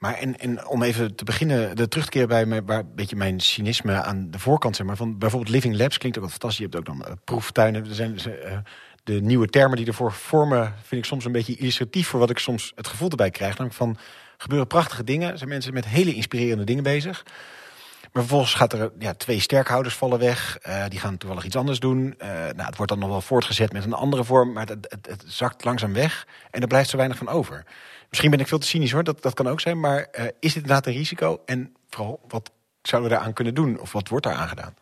[0.00, 2.94] Maar en, en om even te beginnen, de terug te keren bij mij, waar een
[2.94, 6.32] beetje mijn cynisme aan de voorkant, zeg maar, van bijvoorbeeld Living Labs klinkt ook wel
[6.32, 6.58] fantastisch.
[6.58, 7.84] Je hebt ook dan eh, proeftuinen.
[7.84, 8.58] Er zijn eh,
[9.04, 12.38] de nieuwe termen die ervoor vormen, vind ik soms een beetje illustratief voor wat ik
[12.38, 13.50] soms het gevoel erbij krijg.
[13.50, 13.96] Namelijk van
[14.36, 17.24] gebeuren prachtige dingen, zijn mensen met hele inspirerende dingen bezig.
[18.12, 20.58] Maar vervolgens gaat er ja, twee sterkhouders vallen weg.
[20.62, 22.14] eh, die gaan toevallig iets anders doen.
[22.18, 24.52] Eh, nou, het wordt dan nog wel voortgezet met een andere vorm.
[24.52, 26.26] Maar het, het, zakt langzaam weg.
[26.50, 27.64] En er blijft zo weinig van over.
[28.08, 29.80] Misschien ben ik veel te cynisch hoor, dat, dat kan ook zijn.
[29.80, 31.42] Maar eh, is dit inderdaad een risico?
[31.44, 32.50] En vooral, wat
[32.82, 33.80] zouden we daaraan kunnen doen?
[33.80, 34.74] Of wat wordt daar aan gedaan?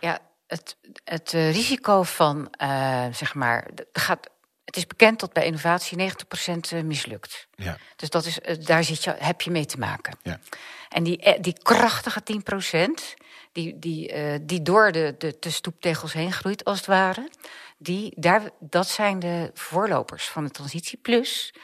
[0.00, 4.30] Ja, het, het eh, risico van, eh, zeg maar, gaat,
[4.64, 7.48] het is bekend dat bij innovatie 90% eh, mislukt.
[7.54, 10.18] Ja, Dus dat is, daar zit je, heb je mee te maken.
[10.22, 10.40] ja.
[10.88, 13.16] En die, die krachtige 10%,
[13.52, 14.12] die, die,
[14.44, 17.30] die door de, de, de stoeptegels heen groeit, als het ware,
[17.78, 21.54] die, daar, dat zijn de voorlopers van de Transitie Plus.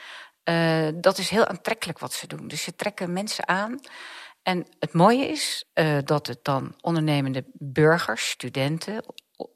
[0.94, 2.48] Dat is heel aantrekkelijk wat ze doen.
[2.48, 3.80] Dus ze trekken mensen aan.
[4.42, 9.04] En het mooie is eh, dat het dan ondernemende burgers, studenten,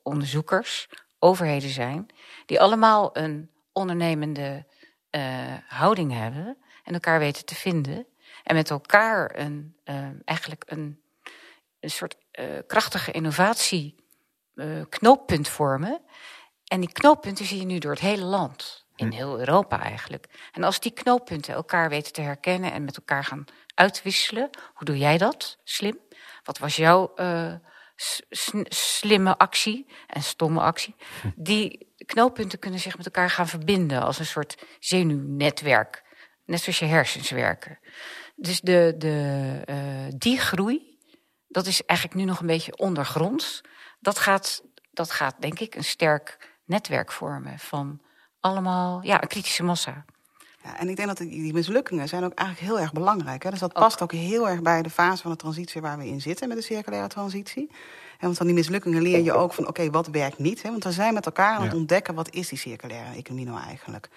[0.03, 2.07] onderzoekers, overheden zijn,
[2.47, 4.67] die allemaal een ondernemende
[5.11, 8.07] eh, houding hebben en elkaar weten te vinden.
[8.43, 11.01] En met elkaar een, eh, eigenlijk een,
[11.81, 12.17] een soort
[12.67, 14.05] krachtige innovatie
[14.89, 16.03] knooppunt vormen.
[16.65, 18.86] En die knooppunten zie je nu door het hele land.
[18.97, 20.27] In heel Europa eigenlijk.
[20.53, 24.51] En als die knooppunten elkaar weten te herkennen en met elkaar gaan uitwisselen.
[24.75, 25.59] Hoe doe jij dat?
[25.65, 25.99] Slim.
[26.45, 27.55] Wat was jouw eh,
[28.69, 30.97] slimme actie en stomme actie?
[31.35, 36.05] Die knooppunten kunnen zich met elkaar gaan verbinden als een soort zenuwnetwerk.
[36.45, 37.79] Net zoals je hersens werken.
[38.37, 40.99] Dus de, de, eh, die groei,
[41.49, 43.61] dat is eigenlijk nu nog een beetje ondergronds.
[44.01, 48.01] Dat gaat, dat gaat denk ik een sterk netwerk vormen van
[48.47, 50.05] allemaal, ja, een kritische massa.
[50.65, 53.43] Ja, en ik denk dat die, die mislukkingen zijn ook eigenlijk heel erg belangrijk.
[53.43, 53.51] Hè?
[53.51, 56.21] Dus dat past ook heel erg bij de fase van de transitie waar we in
[56.21, 57.71] zitten met de circulaire transitie.
[58.19, 60.63] En want van die mislukkingen leer je ook van oké, wat werkt niet?
[60.63, 60.71] Hè?
[60.71, 61.79] Want we zijn met elkaar aan het Ja.
[61.79, 64.09] ontdekken wat is die circulaire economie nou eigenlijk.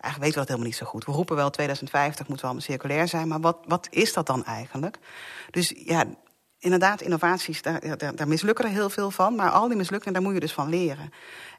[0.00, 1.04] Eigenlijk weten we dat helemaal niet zo goed.
[1.04, 4.44] We roepen wel 2050 moeten we allemaal circulair zijn, maar wat, wat is dat dan
[4.44, 4.98] eigenlijk?
[5.50, 6.04] Dus ja,
[6.58, 9.34] inderdaad, innovaties, daar, daar mislukken er heel veel van.
[9.34, 11.12] Maar al die mislukkingen, daar moet je dus van leren.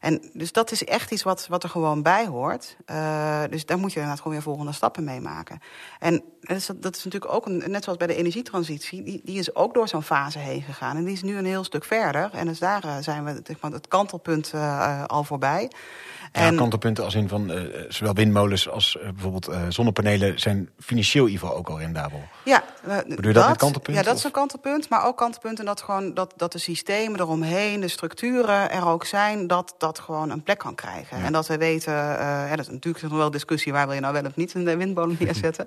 [0.06, 2.76] En dus dat is echt iets wat, wat er gewoon bij hoort.
[2.86, 5.60] Eh, dus daar moet je inderdaad gewoon weer volgende stappen mee maken.
[6.00, 9.04] En dat is, dat is natuurlijk ook, een, net zoals bij de energietransitie...
[9.04, 10.98] Die, die is ook door zo'n fase heen gegaan.
[10.98, 12.30] En die is nu een heel stuk verder.
[12.34, 15.72] En dus daar eh, zijn we zeg maar, het kantelpunt eh, al voorbij.
[16.34, 17.52] Ja, kantelpunten als in van
[17.90, 22.24] zowel windmolens als bijvoorbeeld zonnepanelen zijn financieel in ieder geval ook al rendabel.
[22.44, 24.90] Ja, Bedoel je dat met kantelpunt, Ja, dat is een kantelpunt.
[24.90, 29.48] Maar ook kantelpunten dat, gewoon, dat, dat de systemen eromheen, de structuren er ook zijn,
[29.48, 31.18] dat dat gewoon een plek kan krijgen.
[31.18, 31.24] Ja.
[31.24, 34.14] En dat we weten, ja, dat is natuurlijk nog wel discussie waar wil je nou
[34.14, 35.66] wel of niet een windmolen neerzetten.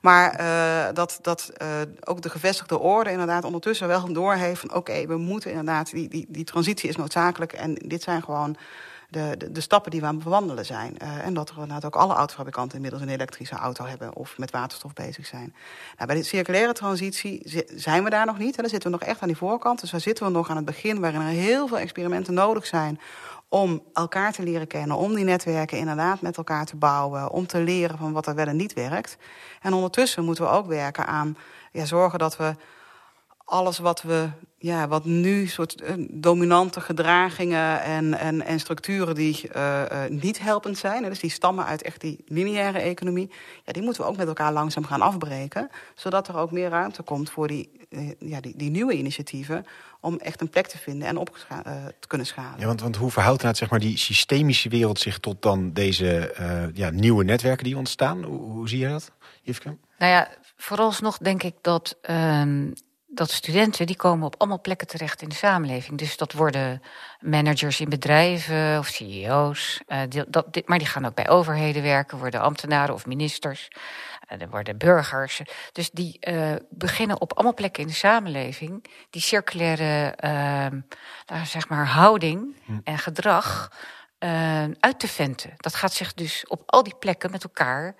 [0.00, 1.68] maar eh, dat, dat eh,
[2.04, 6.26] ook de gevestigde orde inderdaad ondertussen wel doorheeft van oké, we moeten inderdaad, die, die,
[6.28, 8.56] die transitie is noodzakelijk en dit zijn gewoon
[9.08, 10.98] de, de, stappen die we aan het bewandelen zijn.
[10.98, 14.50] Eh, en dat er inderdaad ook alle autofabrikanten inmiddels een elektrische auto hebben of met
[14.50, 15.54] waterstof bezig zijn.
[15.96, 18.56] Nou, bij de circulaire transitie zi- zijn we daar nog niet.
[18.56, 18.62] Hè.
[18.62, 19.80] Daar zitten we nog echt aan die voorkant.
[19.80, 23.00] Dus daar zitten we nog aan het begin, waarin er heel veel experimenten nodig zijn
[23.48, 27.60] om elkaar te leren kennen, om die netwerken inderdaad met elkaar te bouwen, om te
[27.60, 29.16] leren van wat er wel en niet werkt.
[29.60, 31.36] En ondertussen moeten we ook werken aan
[31.72, 32.54] ja, zorgen dat we
[33.44, 34.28] alles wat we,
[34.58, 40.40] ja, wat nu soort eh, dominante gedragingen en, en, en structuren die eh, eh, niet
[40.40, 43.30] helpend zijn, hè, dus die stammen uit echt die lineaire economie,
[43.64, 47.02] ja, die moeten we ook met elkaar langzaam gaan afbreken, zodat er ook meer ruimte
[47.02, 47.70] komt voor die,
[48.18, 49.66] ja, die, die nieuwe initiatieven
[50.00, 51.36] om echt een plek te vinden en op
[52.00, 52.60] te kunnen schalen.
[52.60, 56.32] Ja, want, want hoe verhoudt nou, zeg maar, die systemische wereld zich tot dan deze
[56.32, 58.22] eh, ja, nieuwe netwerken die ontstaan?
[58.22, 59.10] Hoe, hoe zie je dat,
[59.42, 59.76] Jifke?
[59.98, 62.70] Nou ja, vooralsnog denk ik dat, ehm,
[63.14, 65.98] dat studenten die komen op allemaal plekken terecht in de samenleving.
[65.98, 66.82] Dus dat worden
[67.20, 69.80] managers in bedrijven of CEO's.
[69.86, 73.68] eh, die, dat, dit, maar die gaan ook bij overheden werken, worden ambtenaren of ministers.
[74.28, 75.40] eh, er worden burgers.
[75.72, 80.80] Dus die eh, beginnen op allemaal plekken in de samenleving die circulaire ehm,
[81.26, 83.72] nou, zeg maar houding en gedrag
[84.18, 85.52] eh, uit te venten.
[85.56, 87.94] Dat gaat zich dus op al die plekken met elkaar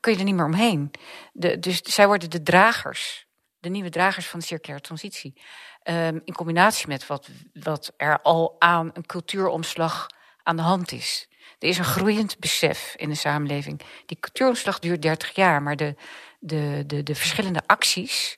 [0.00, 0.90] kun je er niet meer omheen.
[1.32, 3.26] De, dus zij worden de dragers,
[3.62, 5.34] de nieuwe dragers van de circulaire transitie.
[5.82, 10.06] Ehm, in combinatie met wat, wat er al aan een cultuuromslag
[10.42, 11.28] aan de hand is.
[11.58, 13.80] Er is een groeiend besef in de samenleving.
[14.06, 15.94] Die cultuuromslag duurt 30 jaar, maar de,
[16.40, 18.36] de, de, de verschillende acties.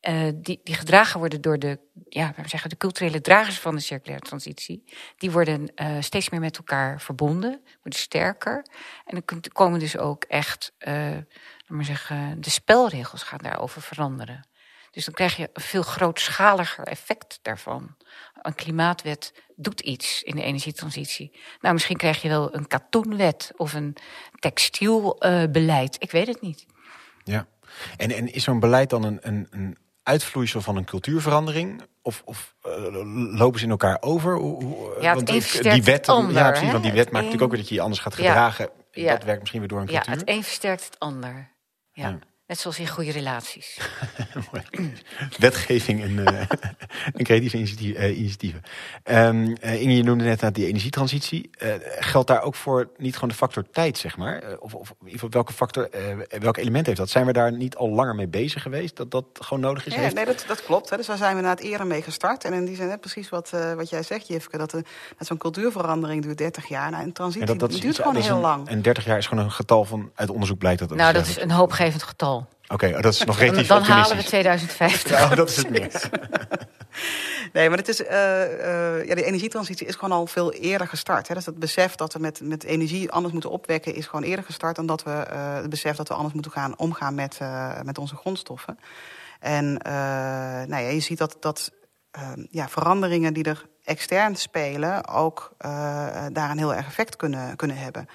[0.00, 4.26] eh, die, die gedragen worden door de, ja, zeggen, de culturele dragers van de circulaire
[4.26, 4.84] transitie.
[5.16, 8.66] Die worden eh, steeds meer met elkaar verbonden, worden sterker.
[9.04, 11.24] En dan komen dus ook echt, eh, laat
[11.66, 14.48] maar zeggen, de spelregels gaan daarover veranderen.
[14.94, 17.96] Dus dan krijg je een veel grootschaliger effect daarvan.
[18.42, 21.38] Een klimaatwet doet iets in de energietransitie.
[21.60, 23.96] Nou, misschien krijg je wel een katoenwet of een
[24.38, 25.96] textielbeleid.
[25.98, 26.66] Ik weet het niet.
[27.24, 27.46] Ja.
[27.96, 31.82] En, en is zo'n beleid dan een, een, een uitvloeisel van een cultuurverandering?
[32.02, 32.72] Of, of eh,
[33.36, 34.36] lopen ze in elkaar over?
[34.36, 36.82] Hoe, hoe, Ja, het want een ik- versterkt die wet, het ander, ja, precies, want
[36.82, 38.26] die wet maakt een- natuurlijk ook weer dat je je anders gaat Ja.
[38.28, 38.70] gedragen.
[38.90, 39.12] Ja.
[39.12, 40.16] Dat werkt misschien weer door een Ja, cultuur.
[40.16, 41.52] het een versterkt het ander.
[41.92, 42.08] Ja.
[42.08, 42.18] Ja.
[42.46, 43.78] Net zoals in goede relaties.
[45.38, 46.40] Wetgeving en, eh
[47.14, 48.62] en creatieve initiatief- eh, initiatieven.
[49.02, 51.50] Ehm eh, Inge, je noemde net dat die energietransitie.
[51.58, 54.42] Eh, geldt daar ook voor niet gewoon de factor tijd, zeg maar?
[54.58, 57.10] Of, of in ieder geval welke factor, eh, welk element heeft dat?
[57.10, 58.96] Zijn we daar niet al langer mee bezig geweest?
[58.96, 59.94] Dat dat gewoon nodig is?
[59.94, 60.90] Ja, Heeft- nee, dat, dat klopt.
[60.90, 60.96] Hè.
[60.96, 62.44] Dus daar zijn we inderdaad eerder mee gestart.
[62.44, 64.84] En in die zin, hè, precies wat, eh, wat jij zegt, Jifke, dat, dat
[65.18, 66.90] zo'n cultuurverandering duurt 30 jaar.
[66.90, 68.68] Nou, een transitie En dat, dat duurt iets- gewoon dat heel een- lang.
[68.68, 70.94] En 30 jaar is gewoon een getal van uit onderzoek blijkt dat.
[70.94, 72.32] nou, dat is een hoopgevend getal.
[72.68, 74.28] Oké, oh, dat is nog Dan, relatief dan halen we optimistisch.
[74.28, 75.10] 2050.
[75.10, 75.92] Ja, dat is het meer.
[77.52, 81.28] Nee, maar het is, eh, eh, ja, de energietransitie is gewoon al veel eerder gestart.
[81.28, 81.34] Hè.
[81.34, 83.94] Dus het besef dat we met, met energie anders moeten opwekken...
[83.94, 86.78] is gewoon eerder gestart dan dat we eh, het besef dat we anders moeten gaan
[86.78, 87.38] omgaan met,
[87.82, 88.78] met onze grondstoffen.
[89.40, 89.72] En
[90.68, 91.70] nou ja, je ziet dat, dat
[92.14, 95.08] eh, ja, veranderingen die er extern spelen...
[95.08, 95.70] ook eh,
[96.32, 98.08] daar een heel erg effect kunnen, kunnen hebben.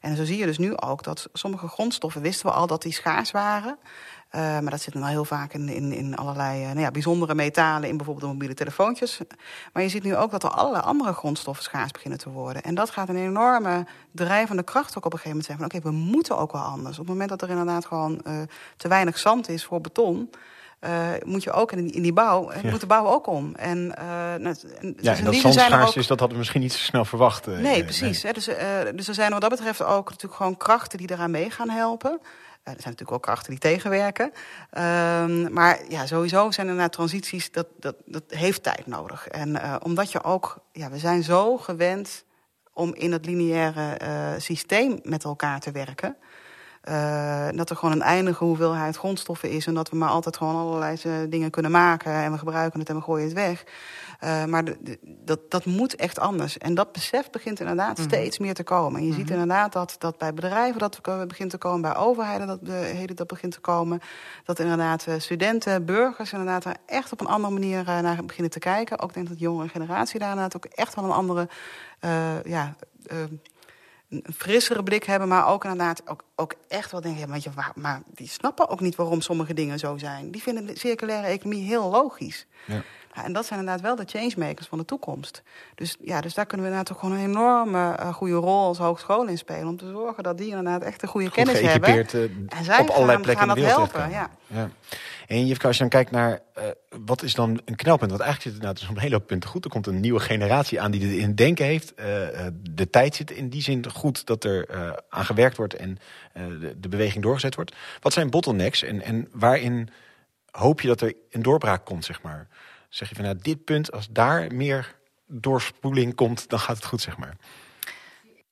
[0.00, 2.92] En zo zie je dus nu ook dat sommige grondstoffen wisten we al dat die
[2.92, 3.78] schaars waren...
[4.34, 7.34] Uh, maar dat zit dan heel vaak in, in, in allerlei uh, nou ja, bijzondere
[7.34, 9.20] metalen, in bijvoorbeeld de mobiele telefoontjes.
[9.72, 12.62] Maar je ziet nu ook dat er allerlei andere grondstoffen schaars beginnen te worden.
[12.62, 15.98] En dat gaat een enorme drijvende kracht ook op een gegeven moment zijn van oké,
[15.98, 16.98] we moeten ook wel anders.
[16.98, 18.40] Op het moment dat er inderdaad gewoon uh,
[18.76, 20.30] te weinig zand is voor beton.
[20.80, 22.70] Eh, moet je ook in die, in die bouw, Ja.
[22.70, 23.54] moet de bouw ook om.
[23.54, 24.54] En, eh, nou, en dus
[25.00, 26.60] Ja, in en dat die zin zand zijn schaars ook- is, dat hadden we misschien
[26.60, 27.46] niet zo snel verwacht.
[27.46, 28.22] eh, Nee, eh, precies.
[28.22, 31.30] Hè, dus, eh, dus er zijn wat dat betreft ook natuurlijk gewoon krachten die eraan
[31.30, 32.10] mee gaan helpen.
[32.20, 34.32] Eh, er zijn natuurlijk ook krachten die tegenwerken.
[34.70, 39.28] Ehm, maar ja, sowieso zijn er naar transities, dat, dat, dat heeft tijd nodig.
[39.28, 42.24] En eh, omdat je ook, ja, we zijn zo gewend
[42.72, 46.16] om in het lineaire eh, systeem met elkaar te werken.
[46.80, 49.66] Eh, dat er gewoon een eindige hoeveelheid grondstoffen is.
[49.66, 52.12] En dat we maar altijd gewoon allerlei eh, dingen kunnen maken.
[52.12, 53.64] En we gebruiken het en we gooien het weg.
[54.20, 56.58] Eh, maar de- de- dat, dat moet echt anders.
[56.58, 58.06] En dat besef begint inderdaad Mhm.
[58.06, 59.00] steeds meer te komen.
[59.00, 61.80] En je ziet inderdaad dat, dat bij bedrijven dat begint te komen.
[61.80, 64.00] Bij overheden dat, de, heden dat begint te komen.
[64.44, 68.98] Dat inderdaad studenten, burgers inderdaad er echt op een andere manier naar beginnen te kijken.
[69.00, 71.48] Ook denk ik dat de jongere generatie daar inderdaad ook echt wel een andere...
[72.44, 72.74] ja,
[74.10, 78.02] een frissere blik hebben, maar ook inderdaad ook, ook echt wel denken, maar, je, maar
[78.14, 80.30] die snappen ook niet waarom sommige dingen zo zijn.
[80.30, 82.46] Die vinden de circulaire economie heel logisch.
[82.66, 82.82] Ja.
[83.14, 85.42] Ja, en dat zijn inderdaad wel de changemakers van de toekomst.
[85.74, 88.78] Dus, ja, dus daar kunnen we inderdaad ook gewoon een enorme eh, goede rol als
[88.78, 89.66] hogeschool in spelen.
[89.68, 91.90] Om te zorgen dat die inderdaad echt een goede Goed kennis hebben.
[91.90, 92.22] eh,
[92.58, 94.28] En zij op allerlei gaan, plekken gaan in de wereld helpen.
[94.46, 94.70] Ja.
[95.26, 96.64] En Jifka, als je dan kijkt naar eh,
[97.04, 98.10] wat is dan een knelpunt?
[98.10, 99.64] Want eigenlijk zit het nou, dus op een hele hoop punten goed.
[99.64, 101.92] Er komt een nieuwe generatie aan die dit in denken heeft.
[102.62, 104.68] De tijd zit in die zin goed dat er
[105.08, 105.98] aan gewerkt wordt en
[106.32, 107.74] de, de beweging doorgezet wordt.
[108.00, 109.88] Wat zijn bottlenecks en, en waarin
[110.50, 112.48] hoop je dat er een doorbraak komt, zeg maar?
[112.90, 117.00] Zeg je van nou, dit punt, als daar meer doorspoeling komt, dan gaat het goed,
[117.00, 117.36] zeg maar.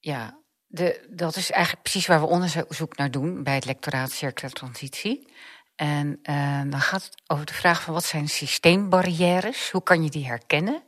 [0.01, 4.61] Ja, de, dat is eigenlijk precies waar we onderzoek naar doen bij het lectoraat Circulaire
[4.61, 5.33] Transitie.
[5.77, 10.11] En eh, dan gaat het over de vraag van wat zijn systeembarrières, hoe kan je
[10.11, 10.83] die herkennen?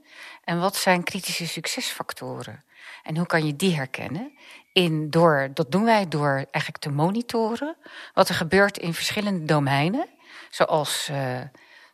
[0.45, 2.65] En wat zijn kritische succesfactoren?
[3.03, 4.33] En hoe kan je die herkennen?
[4.73, 7.77] In, door, dat doen wij door eigenlijk te monitoren
[8.15, 10.09] wat er gebeurt in verschillende domeinen.
[10.51, 11.41] Zoals eh,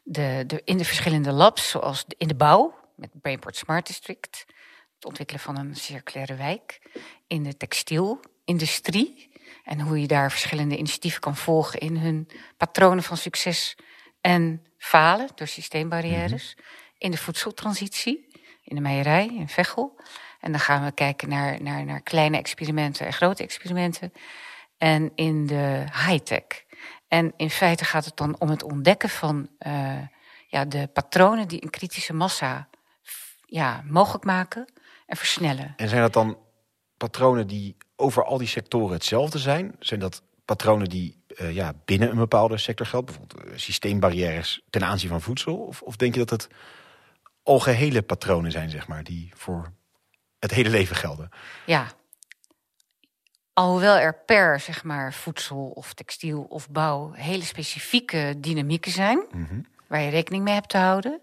[0.09, 4.45] de, de, in de verschillende labs, zoals in de bouw, met Brainport Smart District
[4.95, 6.81] het ontwikkelen van een circulaire wijk.
[7.27, 9.35] In de textielindustrie.
[9.65, 13.77] En hoe je daar verschillende initiatieven kan volgen in hun patronen van succes
[14.21, 16.57] en falen door systeembarrières.
[16.99, 20.01] In de voedseltransitie, in de meierij, in Veghel.
[20.41, 24.13] En dan gaan we kijken naar, naar, naar kleine experimenten en grote experimenten.
[24.79, 26.65] En in de high-tech.
[27.17, 29.99] En in feite gaat het dan om het ontdekken van eh,
[30.49, 32.69] ja, de patronen die een kritische massa
[33.47, 34.73] ja, mogelijk maken
[35.07, 35.75] en versnellen.
[35.77, 36.39] En zijn dat dan
[36.97, 39.75] patronen die over al die sectoren hetzelfde zijn?
[39.79, 43.15] Zijn dat patronen die eh, ja, binnen een bepaalde sector gelden?
[43.15, 45.57] Bijvoorbeeld eh, systeembarrières ten aanzien van voedsel?
[45.57, 46.49] Of, of denk je dat het
[47.43, 49.73] algehele patronen zijn, zeg maar, die voor
[50.39, 51.29] het hele leven gelden?
[51.67, 51.87] Ja.
[53.57, 59.61] Alhoewel er per zeg maar, voedsel of textiel of bouw hele specifieke dynamieken zijn, Mhm.
[59.87, 61.21] waar je rekening mee hebt te houden,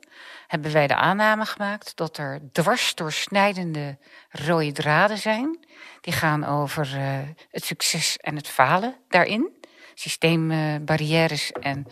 [0.47, 3.97] hebben wij de aanname gemaakt dat er dwars doorsnijdende
[4.29, 5.65] rode draden zijn.
[6.01, 7.19] Die gaan over eh,
[7.49, 9.49] het succes en het falen daarin.
[9.93, 11.85] Systeembarrières en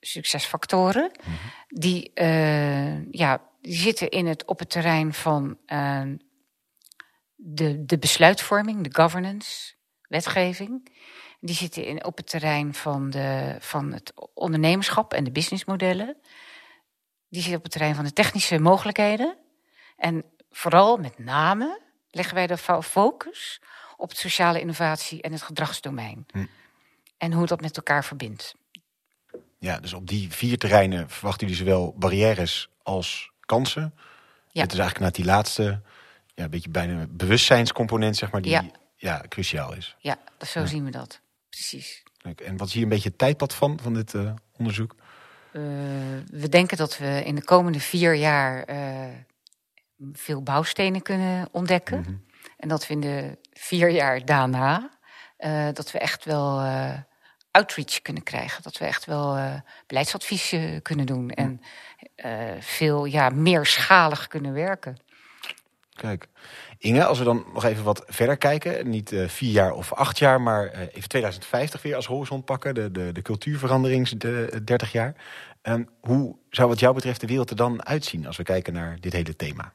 [0.00, 1.10] succesfactoren.
[1.68, 6.02] Die, eh, ja, die zitten in het, op het terrein van eh,
[7.34, 9.76] de, de besluitvorming, de governance,
[10.08, 10.90] wetgeving.
[11.40, 16.16] Die zitten in, op het terrein van, de, van het ondernemerschap en de businessmodellen.
[17.28, 19.36] Die zitten op het terrein van de technische mogelijkheden.
[19.96, 23.60] En vooral met name leggen wij de fo- focus
[23.96, 26.26] op het sociale innovatie en het gedragsdomein.
[26.32, 26.46] Hm.
[27.18, 28.54] En hoe dat met elkaar verbindt.
[29.58, 33.94] Ja, dus op die vier terreinen verwachten jullie zowel barrières als kansen.
[34.50, 34.62] Ja.
[34.62, 35.82] Het is eigenlijk naar die laatste,
[36.34, 38.64] ja, een beetje bijna bewustzijnscomponent, zeg maar, die ja.
[39.00, 39.22] Ja.
[39.28, 39.96] cruciaal is.
[39.98, 40.66] Ja, zo Ja.
[40.66, 41.20] zien we dat.
[41.48, 42.02] Precies.
[42.44, 44.94] En wat is hier een beetje het tijdpad van, van dit eh, onderzoek?
[45.52, 45.62] Eh,
[46.26, 49.08] we denken dat we in de komende vier jaar eh,
[50.12, 52.00] veel bouwstenen kunnen ontdekken.
[52.00, 52.14] Mhm.
[52.56, 54.98] En dat we in de vier jaar daarna,
[55.72, 56.60] dat we echt wel
[57.50, 58.62] outreach kunnen krijgen.
[58.62, 59.38] Dat we echt wel
[59.86, 61.30] beleidsadvies kunnen doen.
[61.30, 61.60] En
[62.60, 64.96] veel ja, meerschalig kunnen werken.
[65.92, 66.28] Kijk.
[66.78, 68.90] Inge, als we dan nog even wat verder kijken.
[68.90, 72.74] Niet eh, vier jaar of acht jaar, maar eh, even 2050 weer als horizon pakken.
[72.74, 75.14] De, de, de cultuurveranderings de, 30 jaar.
[75.62, 78.96] Ehm, hoe zou wat jou betreft de wereld er dan uitzien als we kijken naar
[79.00, 79.72] dit hele thema?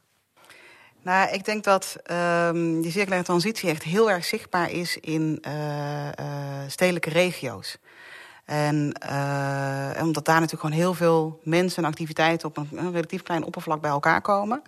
[1.04, 6.08] Nou, ik denk dat ehm, die circulaire transitie echt heel erg zichtbaar is in eh,
[6.08, 6.16] eh,
[6.68, 7.78] stedelijke regio's.
[8.46, 13.44] En eh, omdat daar natuurlijk gewoon heel veel mensen en activiteiten op een relatief klein
[13.44, 14.62] oppervlak bij elkaar komen.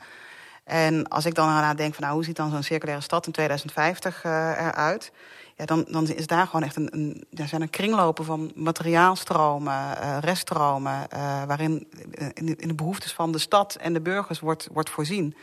[0.66, 3.32] En als ik dan daarna denk van nou, hoe ziet dan zo'n circulaire stad in
[3.32, 5.12] 2050 uh, eruit?
[5.56, 10.18] Ja, dan, dan is daar gewoon echt een, er zijn een kringlopen van materiaalstromen, uh,
[10.20, 11.88] reststromen, uh, waarin
[12.34, 15.36] in de, in behoeftes van de stad en de burgers wordt, wordt voorzien.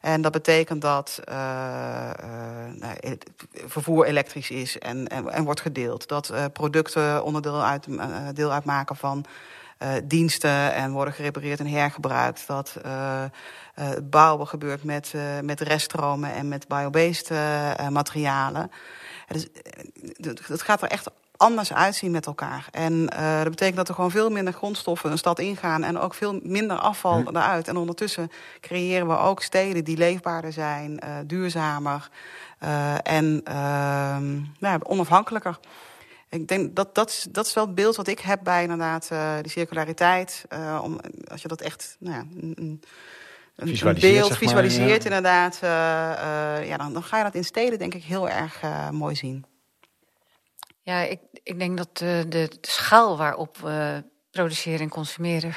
[0.00, 2.10] En dat betekent dat uh,
[3.66, 6.08] vervoer elektrisch is en, en, en wordt gedeeld.
[6.08, 7.86] Dat producten onderdeel uit,
[8.34, 9.24] deel uitmaken van
[10.04, 12.46] diensten en worden gerepareerd en hergebruikt.
[12.46, 12.76] Dat
[14.02, 17.30] bouwen gebeurt met, met reststromen en met biobased
[17.90, 18.70] materialen.
[19.28, 19.46] Dus,
[20.46, 22.68] dat gaat er echt anders uitzien met elkaar.
[22.72, 26.14] En uh, dat betekent dat er gewoon veel minder grondstoffen een stad ingaan en ook
[26.14, 27.28] veel minder afval hm.
[27.28, 27.68] eruit.
[27.68, 32.08] En ondertussen creëren we ook steden die leefbaarder zijn, uh, duurzamer
[32.62, 33.42] uh, en
[34.58, 35.58] nou, onafhankelijker.
[36.30, 39.08] Ik denk dat dat is, dat is wel het beeld wat ik heb bij inderdaad
[39.42, 40.44] die circulariteit.
[40.82, 42.82] om, als je dat echt nou ja, een,
[43.56, 45.08] een beeld visualiseert, ja.
[45.08, 45.58] inderdaad,
[46.66, 49.44] ja, dan, dan ga je dat in steden denk ik heel erg mooi zien.
[50.82, 55.54] Ja, ik, ik denk dat de, de, de schaal waarop we produceren en consumeren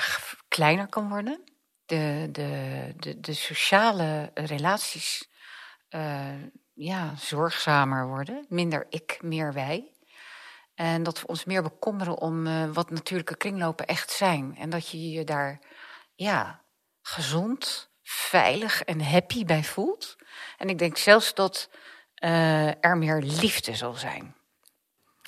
[0.48, 1.44] kleiner kan worden.
[1.86, 5.30] De, de, de, de sociale relaties
[5.90, 6.26] uh,
[6.74, 8.46] ja, zorgzamer worden.
[8.50, 9.92] Minder ik, meer wij.
[10.82, 14.58] En dat we ons meer bekommeren om uh, wat natuurlijke kringlopen echt zijn.
[14.58, 15.60] En dat je je daar
[16.16, 16.62] ja,
[17.02, 20.16] gezond, veilig en happy bij voelt.
[20.58, 21.70] En ik denk zelfs dat
[22.24, 24.36] uh, er meer liefde zal zijn.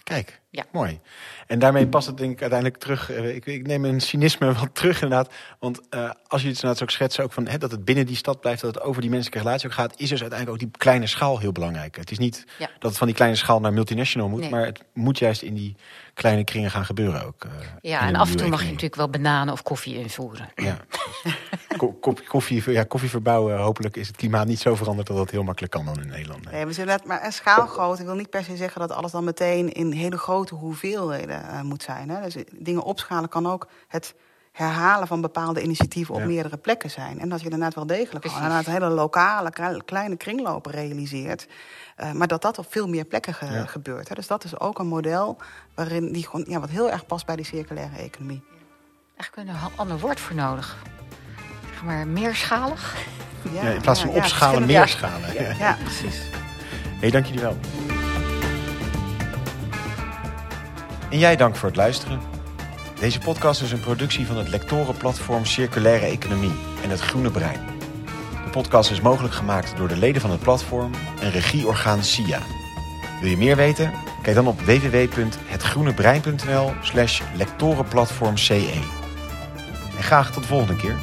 [0.04, 0.66] Kijk, ja.
[0.72, 1.00] mooi.
[1.48, 3.12] En daarmee past het denk ik uiteindelijk terug.
[3.12, 5.34] Eh, ik, ik neem een cynisme wat terug inderdaad.
[5.60, 8.16] Want uh, als je het inderdaad ook schetst, ook van, hè, dat het binnen die
[8.16, 10.78] stad blijft, dat het over die menselijke relatie ook gaat, is dus uiteindelijk ook die
[10.78, 11.96] kleine schaal heel belangrijk.
[11.96, 12.70] Het is niet ja.
[12.80, 14.50] dat het van die kleine schaal naar multinational moet, nee.
[14.50, 15.76] maar het moet juist in die
[16.14, 17.46] kleine kringen gaan gebeuren ook.
[17.46, 20.50] Uh, ja, en af en toe mag je natuurlijk wel bananen of koffie invoeren.
[20.56, 20.78] Ja.
[22.28, 25.74] koffie, ja, koffie verbouwen, hopelijk is het klimaat niet zo veranderd dat dat heel makkelijk
[25.74, 26.52] kan dan in Nederland.
[26.52, 28.00] Nee, we zijn net maar een schaalgroot.
[28.00, 31.62] Ik wil niet per se zeggen dat alles dan meteen in hele grote hoeveelheden uh,
[31.62, 32.10] moet zijn.
[32.10, 32.22] Hè.
[32.22, 34.16] Dus dingen opschalen kan ook het
[34.54, 36.28] herhalen van bepaalde initiatieven op ja.
[36.28, 37.20] meerdere plekken zijn.
[37.20, 41.48] En dat je inderdaad wel degelijk gewoon inderdaad hele lokale, kleine kringlopen realiseert.
[41.98, 43.66] Uh, maar dat dat op veel meer plekken ge ja.
[43.66, 44.10] gebeurt.
[44.10, 44.16] Hè.
[44.16, 45.38] Dus dat is ook een model
[45.76, 48.44] waarin die gewoon, ja, wat heel erg past bij die circulaire economie.
[49.16, 50.78] Eigenlijk een ander woord voor nodig.
[51.70, 52.96] Zeg maar meerschalig.
[53.52, 55.34] Ja, in plaats van opschalen, meerschalen.
[55.34, 56.22] Ja, ja, precies.
[57.00, 57.58] hey, dank jullie wel.
[61.14, 62.20] En jij dank voor het luisteren.
[63.00, 67.60] Deze podcast is een productie van het lectorenplatform Circulaire Economie en het Groene Brein.
[68.44, 72.40] De podcast is mogelijk gemaakt door de leden van het platform en regieorgaan SIA.
[73.22, 73.94] Wil je meer weten?
[74.22, 78.54] Kijk dan op www.hetgroenebrein.nl slash lectorenplatformce.
[79.98, 80.96] En graag tot de volgende keer.